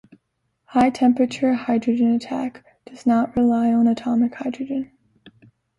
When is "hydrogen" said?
1.53-2.15, 4.33-4.89